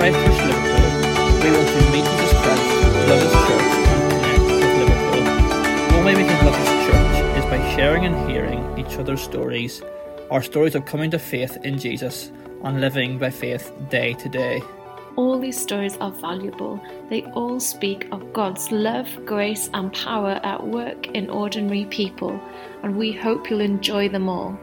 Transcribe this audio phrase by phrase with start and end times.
[0.00, 2.68] Christchurch, Liverpool, we want to meet Jesus Christ,
[3.06, 5.24] love His church, and connect with Liverpool.
[5.94, 9.82] One way we can love His church is by sharing and hearing each other's stories,
[10.30, 12.32] our stories of coming to faith in Jesus
[12.64, 14.62] and living by faith day to day.
[15.16, 16.80] All these stories are valuable.
[17.10, 22.40] They all speak of God's love, grace, and power at work in ordinary people,
[22.82, 24.58] and we hope you'll enjoy them all.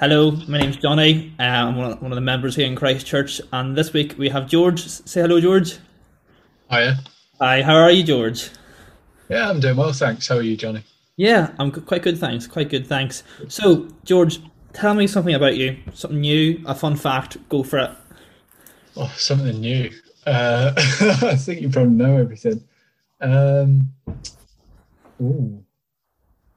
[0.00, 1.32] Hello, my name's Johnny.
[1.38, 4.28] Uh, I'm one of, one of the members here in Christchurch, and this week we
[4.28, 4.88] have George.
[4.88, 5.78] Say hello, George.
[6.68, 6.98] Hiya.
[7.40, 8.50] Hi, how are you, George?
[9.28, 10.26] Yeah, I'm doing well, thanks.
[10.26, 10.82] How are you, Johnny?
[11.16, 12.48] Yeah, I'm quite good, thanks.
[12.48, 13.22] Quite good, thanks.
[13.46, 14.40] So, George,
[14.72, 15.76] tell me something about you.
[15.92, 17.36] Something new, a fun fact.
[17.48, 17.90] Go for it.
[18.96, 19.92] Oh, something new.
[20.26, 22.64] Uh, I think you probably know everything.
[23.20, 23.92] Um,
[25.22, 25.64] ooh.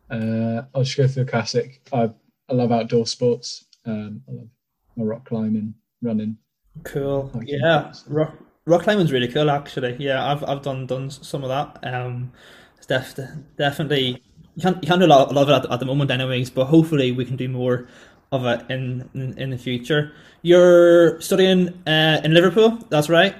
[0.09, 1.81] Uh, I'll just go for the classic.
[1.93, 2.09] I,
[2.49, 3.65] I love outdoor sports.
[3.85, 4.47] Um, I love
[4.95, 6.37] my rock climbing, running.
[6.83, 7.29] Cool.
[7.33, 7.59] hiking.
[7.59, 9.95] Yeah, rock, rock climbing's really cool, actually.
[9.99, 11.93] Yeah, I've I've done done some of that.
[11.93, 12.31] Um,
[12.77, 13.19] it's def-
[13.57, 14.21] definitely
[14.55, 16.11] you can't you can't do a lot, a lot of it at, at the moment,
[16.11, 16.49] anyways.
[16.49, 17.87] But hopefully we can do more
[18.31, 20.13] of it in in, in the future.
[20.41, 23.35] You're studying uh, in Liverpool, that's right.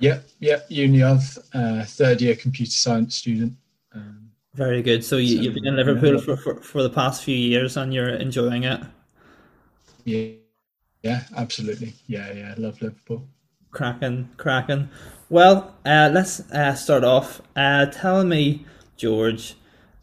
[0.00, 0.66] Yep, yep.
[0.68, 3.54] Uni of uh, third year computer science student.
[3.94, 4.21] Um,
[4.54, 5.04] Very good.
[5.04, 5.76] So you, you've been in.
[5.76, 8.80] Liverpool for, for, for the past few years and you're enjoying it.
[10.04, 10.28] yeah,
[11.02, 11.94] yeah, absolutely.
[12.06, 12.54] Yeah, yeah.
[12.56, 13.28] I love Liverpool.
[13.70, 14.90] Cracking, cracking.
[15.30, 17.40] Well, uh, let's uh, start off.
[17.56, 19.56] Uh, tell me, George,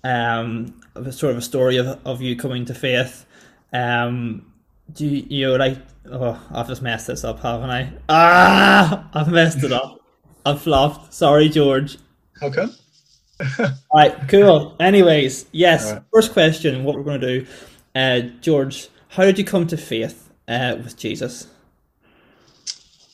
[0.04, 3.26] um, a sort of a story of, of you coming to faith.
[3.72, 4.52] Um,
[4.94, 5.78] do you, you know, like,
[6.12, 7.94] oh, I've just messed this up, haven't I?
[8.10, 10.00] Ah, I've messed it up.
[10.46, 11.14] I've flopped.
[11.14, 11.98] Sorry, George.
[12.42, 12.74] How come?
[13.60, 14.76] All right, cool.
[14.80, 15.92] Anyways, yes.
[15.92, 16.02] Right.
[16.14, 16.84] First question.
[16.84, 17.48] What we're going to do,
[17.96, 18.90] uh, George?
[19.10, 21.48] How did you come to faith uh, with Jesus?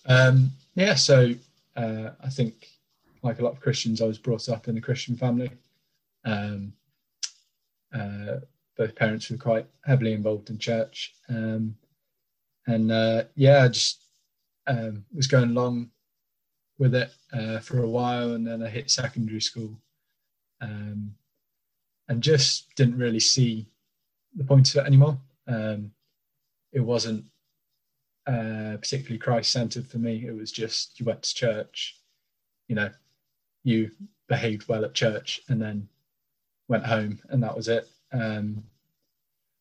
[0.08, 1.34] Um, yeah, so
[1.76, 2.68] uh, I think,
[3.22, 5.52] like a lot of Christians, I was brought up in a Christian family.
[6.26, 6.74] Um,
[7.94, 8.38] uh,
[8.78, 11.76] both parents were quite heavily involved in church, um,
[12.68, 14.04] and uh, yeah, I just
[14.68, 15.92] um, was going along
[16.78, 19.78] with it uh, for a while, and then I hit secondary school,
[20.62, 21.14] um,
[22.08, 23.68] and just didn't really see
[24.36, 25.18] the point of it anymore.
[25.48, 25.92] Um,
[26.74, 27.26] it wasn't
[28.28, 30.26] uh, particularly Christ centered for me.
[30.28, 31.98] It was just you went to church,
[32.68, 32.90] you know,
[33.64, 33.92] you
[34.28, 35.88] behaved well at church and then
[36.68, 37.88] went home and that was it.
[38.12, 38.64] Um,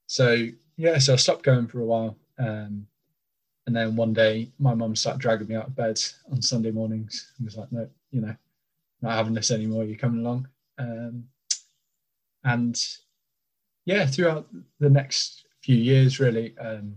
[0.07, 2.17] so yeah, so I stopped going for a while.
[2.39, 2.87] Um,
[3.67, 6.01] and then one day my mum started dragging me out of bed
[6.31, 8.35] on Sunday mornings and was like, no, you know,
[9.01, 9.85] not having this anymore.
[9.85, 10.49] You're coming along.
[10.79, 11.25] Um,
[12.43, 12.81] and
[13.85, 14.49] yeah, throughout
[14.81, 16.97] the next few years, really, um,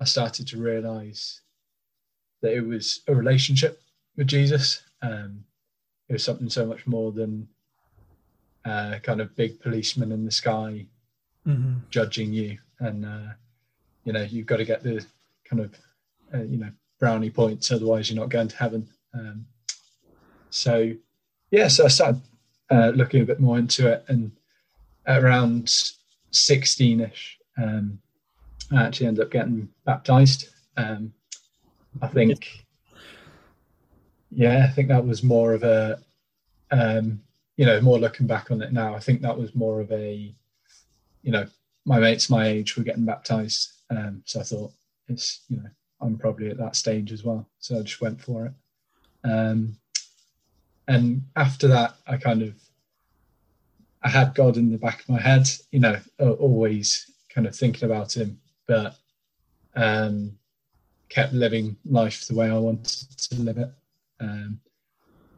[0.00, 1.40] I started to realize
[2.42, 3.80] that it was a relationship
[4.16, 4.82] with Jesus.
[5.02, 5.44] Um,
[6.08, 7.48] it was something so much more than
[8.64, 10.86] uh, kind of big policeman in the sky
[11.46, 11.78] Mm-hmm.
[11.88, 12.58] judging you.
[12.80, 13.32] And, uh,
[14.04, 15.04] you know, you've got to get the
[15.48, 15.74] kind of,
[16.34, 18.86] uh, you know, brownie points, otherwise you're not going to heaven.
[19.14, 19.46] Um,
[20.50, 20.92] so,
[21.50, 22.20] yeah, so I started
[22.70, 24.04] uh, looking a bit more into it.
[24.08, 24.32] And
[25.06, 25.72] around
[26.30, 27.98] 16 ish, um,
[28.72, 30.48] I actually ended up getting baptized.
[30.76, 31.12] Um,
[32.00, 32.64] I think,
[34.30, 36.00] yeah, I think that was more of a,
[36.70, 37.20] um,
[37.56, 40.32] you know, more looking back on it now, I think that was more of a,
[41.22, 41.46] you know,
[41.84, 43.72] my mates my age were getting baptized.
[43.90, 44.72] Um, so I thought
[45.08, 45.68] it's, you know,
[46.00, 47.48] I'm probably at that stage as well.
[47.58, 48.52] So I just went for it.
[49.28, 49.76] Um,
[50.88, 52.54] and after that, I kind of,
[54.02, 57.84] I had God in the back of my head, you know, always kind of thinking
[57.84, 58.96] about him, but
[59.76, 60.32] um,
[61.08, 63.70] kept living life the way I wanted to live it.
[64.20, 64.60] Um,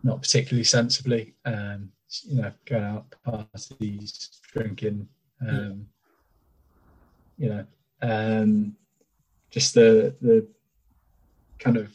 [0.03, 1.91] not particularly sensibly, um,
[2.25, 5.09] you know, going out parties, drinking,
[5.49, 5.87] um,
[7.39, 7.67] you know,
[8.03, 8.77] um,
[9.51, 10.47] just the the
[11.59, 11.93] kind of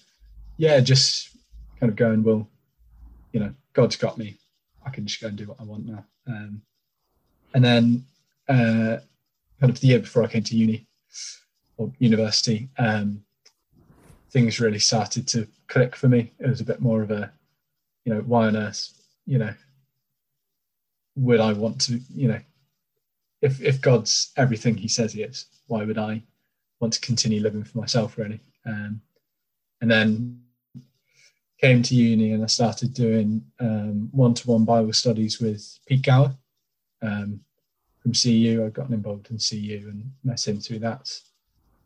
[0.58, 1.36] yeah, just
[1.80, 2.48] kind of going, well,
[3.32, 4.38] you know, God's got me.
[4.86, 6.06] I can just go and do what I want now.
[6.28, 6.62] Um,
[7.54, 8.06] and then,
[8.48, 8.98] uh,
[9.60, 10.86] kind of the year before I came to uni
[11.78, 13.24] or university, um,
[14.32, 16.32] things really started to click for me.
[16.40, 17.32] It was a bit more of a,
[18.06, 18.90] you know, why on earth,
[19.26, 19.54] you know,
[21.16, 22.40] would I want to, you know,
[23.42, 26.24] if if God's everything He says He is, why would I
[26.80, 28.40] want to continue living for myself, really?
[28.66, 29.02] Um,
[29.82, 30.42] and then
[31.60, 36.36] came to uni and I started doing um, one-to-one Bible studies with Pete Gower
[37.02, 37.40] um,
[38.02, 38.64] from CU.
[38.66, 41.12] I'd gotten involved in CU and met him through that.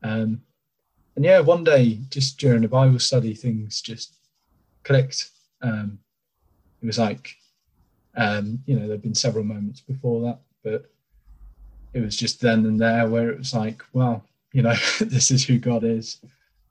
[0.04, 0.42] Um,
[1.16, 4.16] and yeah, one day, just during a Bible study, things just
[4.84, 5.30] clicked.
[5.62, 6.00] Um,
[6.82, 7.36] it was like,
[8.16, 10.92] um, you know, there'd been several moments before that, but
[11.94, 15.46] it was just then and there where it was like, well, you know, this is
[15.46, 16.20] who God is.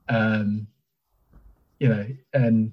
[0.09, 0.67] Um,
[1.79, 2.73] you know, and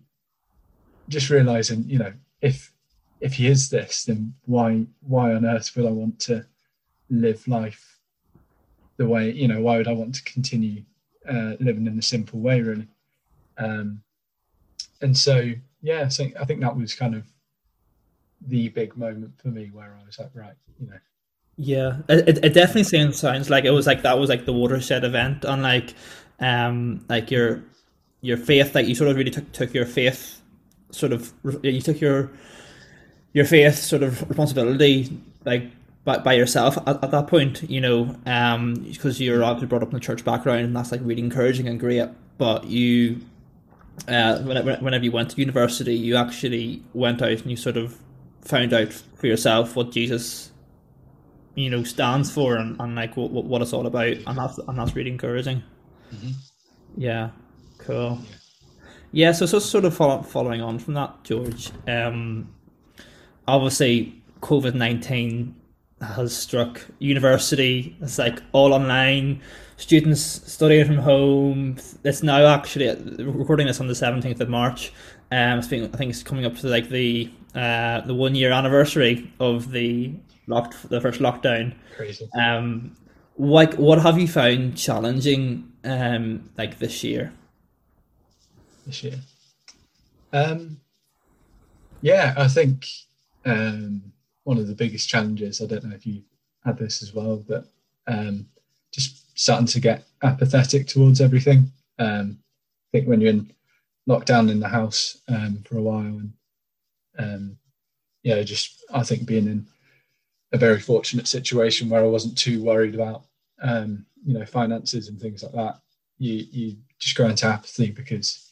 [1.10, 2.72] just realizing, you know, if
[3.20, 6.46] if he is this, then why why on earth will I want to
[7.10, 8.00] live life
[8.98, 10.84] the way, you know, why would I want to continue
[11.30, 12.88] uh, living in a simple way, really?
[13.58, 14.02] Um,
[15.02, 15.52] and so,
[15.82, 17.26] yeah, so I think that was kind of
[18.48, 20.98] the big moment for me where I was like, right, you know,
[21.58, 25.04] yeah, it, it definitely sounds sounds like it was like that was like the watershed
[25.04, 25.96] event on like
[26.40, 27.64] um like your
[28.22, 30.40] your faith like you sort of really took took your faith
[30.92, 32.32] sort of you took your
[33.34, 35.70] your faith sort of responsibility like
[36.06, 39.90] by, by yourself at, at that point you know um because you're obviously brought up
[39.90, 42.08] in the church background and that's like really encouraging and great
[42.38, 43.20] but you
[44.08, 47.98] uh whenever, whenever you went to university you actually went out and you sort of
[48.42, 50.52] found out for yourself what jesus
[51.56, 54.78] you know stands for and, and like what, what it's all about and that's and
[54.78, 55.62] that's really encouraging
[56.14, 56.32] mm-hmm.
[56.96, 57.30] yeah
[57.80, 58.36] cool yeah.
[59.12, 62.48] Yeah so so sort of follow, following on from that george um
[63.48, 65.54] obviously covid-19
[66.02, 69.42] has struck university it's like all online
[69.78, 72.88] students studying from home it's now actually
[73.24, 74.92] recording this on the 17th of march
[75.32, 78.52] um, I think I think it's coming up to like the uh, the one year
[78.52, 80.14] anniversary of the
[80.48, 81.76] locked the first lockdown.
[81.96, 82.30] Crazy.
[82.40, 82.96] Um,
[83.38, 87.34] like what have you found challenging um like this year?
[88.88, 89.20] This year,
[90.32, 90.80] um,
[92.02, 92.88] yeah, I think
[93.46, 94.02] um
[94.46, 95.62] one of the biggest challenges.
[95.62, 96.24] I don't know if you
[96.64, 97.66] had this as well, but
[98.08, 98.48] um,
[98.94, 101.70] just starting to get apathetic towards everything.
[102.00, 103.52] Um, I think when you're in
[104.08, 106.34] lockdown in the house um, for a while and
[107.20, 107.58] um,
[108.24, 109.68] yeah, just I think being in
[110.54, 113.24] a very fortunate situation where I wasn't too worried about
[113.62, 115.82] um, you know finances and things like that.
[116.20, 118.47] You you just go into apathy because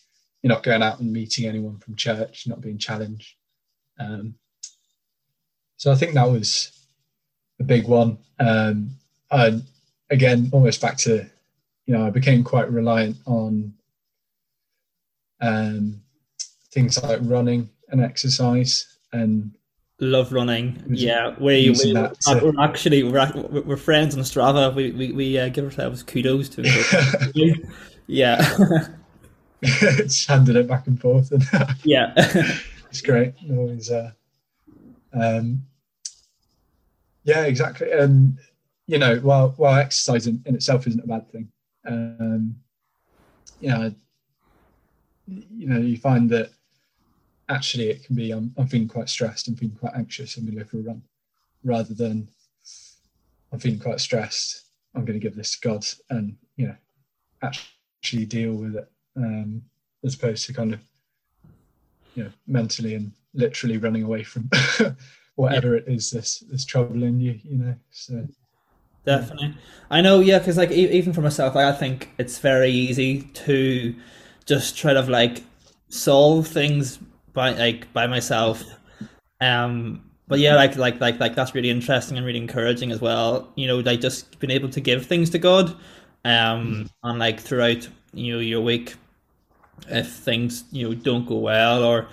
[0.45, 3.33] you're not going out and meeting anyone from church, not being challenged.
[3.99, 4.35] Um,
[5.75, 6.71] so I think that was
[7.59, 8.19] a big one.
[8.39, 8.91] Um,
[9.31, 9.63] and
[10.11, 11.25] again, almost back to
[11.87, 13.73] you know I became quite reliant on
[15.41, 15.99] um,
[16.71, 19.51] things like running and exercise and
[19.99, 20.83] love running.
[20.87, 24.75] Yeah, we, we we're actually we're, we're friends on Strava.
[24.75, 27.55] We we, we uh, give ourselves kudos to
[28.05, 28.87] yeah.
[29.61, 31.43] it's handed it back and forth, and
[31.83, 32.13] yeah,
[32.89, 33.33] it's great.
[33.49, 34.11] Always, uh,
[35.13, 35.63] um,
[37.23, 37.91] yeah, exactly.
[37.91, 38.37] And
[38.87, 41.51] you know, while while exercise in, in itself isn't a bad thing,
[41.87, 42.55] um,
[43.59, 43.95] you know,
[45.27, 46.51] you know, you find that
[47.49, 50.57] actually it can be I'm, I'm feeling quite stressed i'm feeling quite anxious i'm going
[50.57, 51.01] to go for a run
[51.63, 52.27] rather than
[53.51, 54.63] i'm feeling quite stressed
[54.95, 56.75] i'm going to give this to god and you know
[57.43, 59.61] actually deal with it um,
[60.03, 60.79] as opposed to kind of
[62.15, 64.49] you know mentally and literally running away from
[65.35, 65.81] whatever yeah.
[65.81, 68.25] it is that's that's troubling you you know so
[69.05, 69.53] definitely
[69.91, 73.93] i know yeah because like even for myself i think it's very easy to
[74.45, 75.43] just try to like
[75.89, 76.99] solve things
[77.33, 78.63] by like by myself.
[79.41, 83.51] Um, but yeah, like like like like that's really interesting and really encouraging as well.
[83.55, 85.75] You know, like just being able to give things to God,
[86.23, 88.95] um, and like throughout you know your week,
[89.87, 92.07] if things you know don't go well or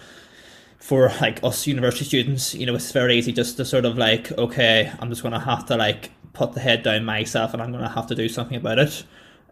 [0.79, 4.33] for like us university students, you know, it's very easy just to sort of like,
[4.33, 7.89] okay, I'm just gonna have to like put the head down myself and I'm gonna
[7.89, 9.05] have to do something about it.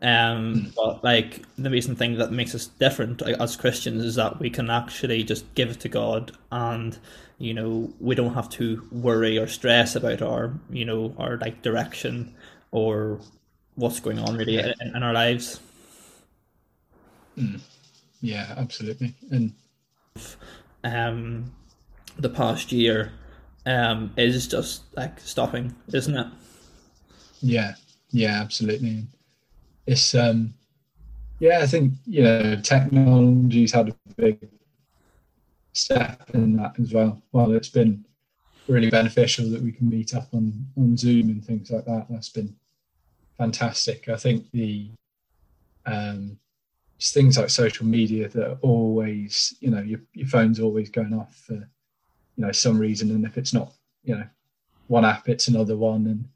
[0.03, 4.41] Um, but like the recent thing that makes us different like, as Christians is that
[4.41, 6.99] we can actually just give it to God, and
[7.39, 11.61] you know we don't have to worry or stress about our you know our like
[11.63, 12.35] direction
[12.71, 13.21] or
[13.75, 15.61] what's going on really in, in our lives.
[17.37, 17.61] Mm.
[18.21, 19.55] Yeah, absolutely, and
[20.85, 21.53] um,
[22.19, 23.13] the past year
[23.67, 26.27] um is just like stopping, isn't it?
[27.43, 27.75] Yeah,
[28.11, 29.07] yeah, absolutely
[29.87, 30.55] it's um
[31.39, 34.49] yeah, I think you know technology's had a big
[35.73, 37.21] step in that as well.
[37.31, 38.05] While it's been
[38.69, 42.29] really beneficial that we can meet up on on Zoom and things like that, that's
[42.29, 42.55] been
[43.39, 44.09] fantastic.
[44.09, 44.91] I think the
[45.87, 46.39] um,
[47.09, 51.35] things like social media that are always, you know, your, your phone's always going off
[51.47, 51.67] for, you
[52.37, 53.11] know, some reason.
[53.11, 53.73] And if it's not,
[54.05, 54.27] you know,
[54.89, 56.29] one app, it's another one.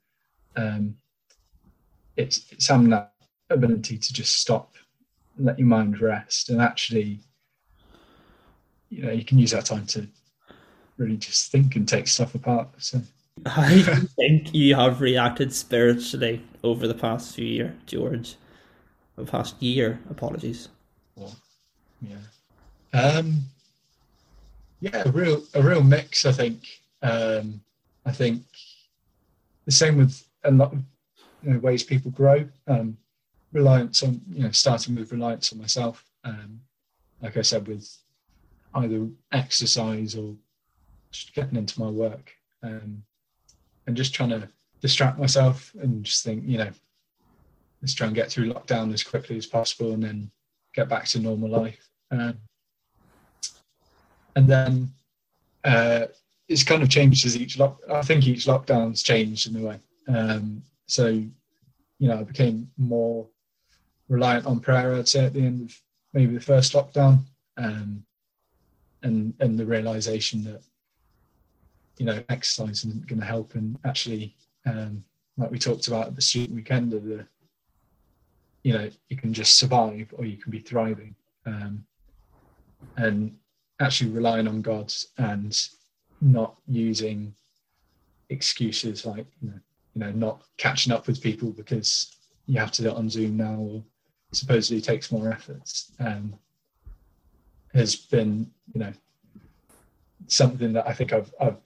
[0.56, 0.96] And um,
[2.16, 3.12] it's, it's having that
[3.50, 4.74] ability to just stop,
[5.36, 7.18] and let your mind rest, and actually,
[8.88, 10.06] you know, you can use that time to
[10.96, 12.68] really just think and take stuff apart.
[12.78, 13.00] So.
[13.46, 13.82] I
[14.16, 18.36] think you have reacted spiritually over the past few years, George
[19.16, 20.00] the past year.
[20.10, 20.68] Apologies.
[21.16, 21.34] Well,
[22.00, 22.16] yeah.
[22.92, 23.42] Um,
[24.80, 26.24] yeah, a real a real mix.
[26.24, 26.60] I think.
[27.02, 27.60] Um,
[28.06, 28.42] I think
[29.64, 30.82] the same with a lot of
[31.42, 32.46] you know, ways people grow.
[32.66, 32.96] Um,
[33.52, 36.04] reliance on you know starting with reliance on myself.
[36.24, 36.60] Um,
[37.22, 37.88] like I said, with
[38.74, 40.34] either exercise or
[41.10, 43.02] just getting into my work um,
[43.86, 44.48] and just trying to
[44.80, 46.70] distract myself and just think, you know,
[47.84, 50.30] let's try and get through lockdown as quickly as possible and then
[50.74, 51.86] get back to normal life.
[52.10, 52.38] Um,
[54.34, 54.88] and then
[55.64, 56.06] uh,
[56.48, 57.82] it's kind of changed as each lock.
[57.92, 59.78] I think each lockdown's changed in a way.
[60.08, 63.26] Um, so, you know, I became more
[64.08, 64.94] reliant on prayer.
[64.94, 65.78] I'd say at the end of
[66.14, 67.18] maybe the first lockdown,
[67.58, 68.02] um,
[69.02, 70.62] and and the realization that
[71.98, 75.04] you know exercise isn't going to help, and actually, um,
[75.36, 77.26] like we talked about at the student weekend, of the
[78.64, 81.14] you know you can just survive or you can be thriving.
[81.46, 81.84] Um,
[82.96, 83.36] and
[83.80, 85.68] actually relying on god and
[86.20, 87.34] not using
[88.30, 89.60] excuses like you know
[89.94, 92.16] you know not catching up with people because
[92.46, 93.84] you have to do it on zoom now or
[94.32, 96.34] supposedly takes more efforts um,
[97.72, 98.92] has been you know
[100.26, 101.58] something that i think i've i've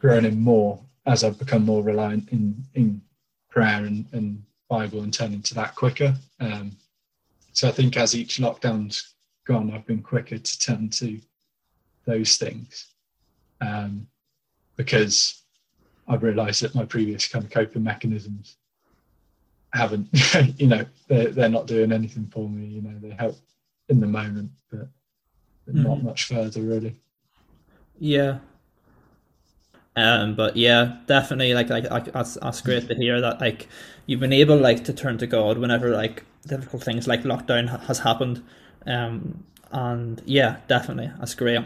[0.00, 3.00] grown in more as i've become more reliant in in
[3.48, 6.14] prayer and, and Bible and turning to that quicker.
[6.38, 6.76] Um,
[7.52, 11.20] so I think as each lockdown's gone, I've been quicker to turn to
[12.06, 12.86] those things
[13.60, 14.06] um,
[14.76, 15.42] because
[16.08, 18.56] I've realised that my previous kind of coping mechanisms
[19.74, 20.08] haven't,
[20.58, 22.66] you know, they're, they're not doing anything for me.
[22.66, 23.36] You know, they help
[23.88, 24.88] in the moment, but,
[25.66, 25.84] but mm.
[25.84, 26.94] not much further really.
[27.98, 28.38] Yeah,
[29.96, 33.68] um, but yeah, definitely like like, like that's, that's great to hear that like
[34.06, 37.98] you've been able like to turn to God whenever like difficult things like lockdown has
[37.98, 38.42] happened.
[38.86, 41.62] Um, and yeah, definitely that's great.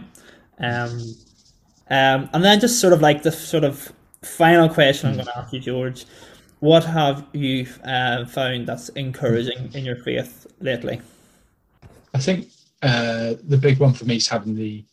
[0.59, 1.01] Um,
[1.91, 5.39] um, and then just sort of like the sort of final question I'm going to
[5.39, 6.07] ask you, George.
[6.61, 11.03] What have you uh, found that's encouraging in your faith lately?
[12.15, 12.49] I think
[12.83, 14.85] uh, the big one for me is having the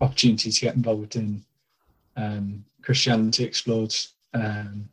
[0.00, 1.42] opportunity to get involved in
[2.18, 3.94] um, Christianity Explored.
[4.34, 4.88] Um,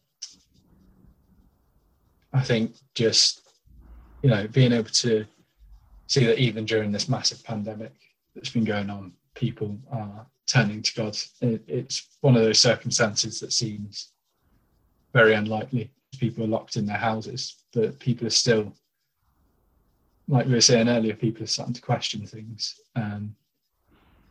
[2.33, 3.41] I think just
[4.21, 5.25] you know being able to
[6.07, 7.93] see that even during this massive pandemic
[8.33, 11.17] that's been going on, people are turning to God.
[11.41, 14.11] It, it's one of those circumstances that seems
[15.13, 15.91] very unlikely.
[16.19, 18.71] People are locked in their houses, but people are still,
[20.27, 22.79] like we were saying earlier, people are starting to question things.
[22.95, 23.35] Um,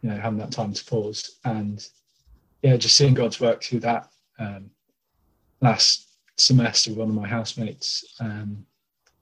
[0.03, 1.85] you know, having that time to pause and
[2.65, 4.09] yeah, just seeing God's work through that.
[4.39, 4.71] Um,
[5.61, 8.65] last semester, one of my housemates um,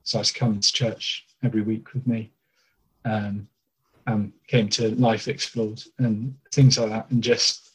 [0.04, 2.30] started come to church every week with me
[3.04, 3.48] um,
[4.06, 7.10] and came to Life Explored and things like that.
[7.10, 7.72] And just,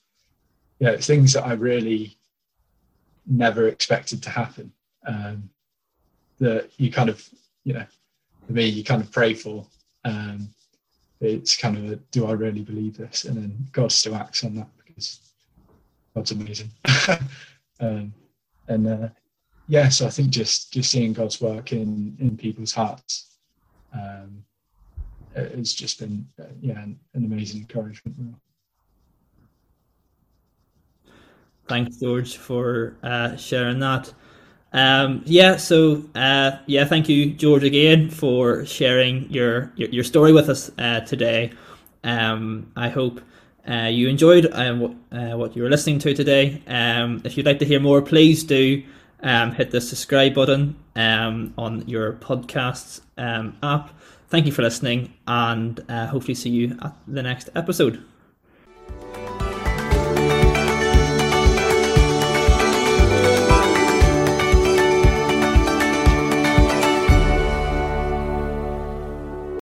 [0.80, 2.18] yeah, things that I really
[3.26, 4.72] never expected to happen.
[5.06, 5.50] Um,
[6.40, 7.28] that you kind of,
[7.66, 7.86] you know,
[8.46, 9.68] for me, you kind of pray for.
[10.06, 10.48] Um,
[11.20, 13.26] it's kind of a, do I really believe this?
[13.26, 15.27] And then God still acts on that because
[16.18, 16.72] God's amazing.
[17.80, 18.12] um,
[18.68, 19.10] and uh,
[19.68, 23.38] yeah, so I think just just seeing God's work in in people's hearts,
[23.94, 24.44] um,
[25.36, 28.16] it's just been uh, yeah an, an amazing encouragement.
[31.68, 34.12] Thanks, George, for uh, sharing that.
[34.74, 40.34] Um, yeah, so uh, yeah, thank you, George, again for sharing your your, your story
[40.34, 41.52] with us uh, today.
[42.04, 43.22] Um, I hope
[43.68, 46.62] uh, you enjoyed um, uh, what you were listening to today.
[46.68, 48.84] Um, if you'd like to hear more, please do
[49.22, 53.92] um, hit the subscribe button um, on your podcasts um, app.
[54.30, 58.04] Thank you for listening, and uh, hopefully see you at the next episode.